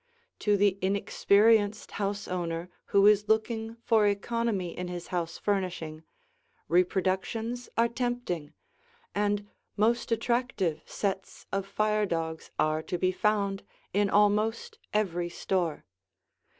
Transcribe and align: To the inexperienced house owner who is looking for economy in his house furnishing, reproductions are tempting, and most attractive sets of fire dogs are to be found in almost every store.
To 0.39 0.57
the 0.57 0.79
inexperienced 0.81 1.91
house 1.91 2.27
owner 2.27 2.71
who 2.85 3.05
is 3.05 3.29
looking 3.29 3.75
for 3.83 4.07
economy 4.07 4.75
in 4.75 4.87
his 4.87 5.09
house 5.09 5.37
furnishing, 5.37 6.01
reproductions 6.67 7.69
are 7.77 7.87
tempting, 7.87 8.53
and 9.13 9.47
most 9.77 10.11
attractive 10.11 10.81
sets 10.87 11.45
of 11.51 11.67
fire 11.67 12.07
dogs 12.07 12.49
are 12.57 12.81
to 12.81 12.97
be 12.97 13.11
found 13.11 13.61
in 13.93 14.09
almost 14.09 14.79
every 14.91 15.29
store. 15.29 15.85